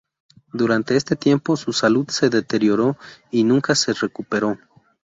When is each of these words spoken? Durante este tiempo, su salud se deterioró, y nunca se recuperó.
Durante 0.51 0.95
este 0.95 1.15
tiempo, 1.15 1.55
su 1.57 1.73
salud 1.73 2.09
se 2.09 2.31
deterioró, 2.31 2.97
y 3.29 3.43
nunca 3.43 3.75
se 3.75 3.93
recuperó. 3.93 4.57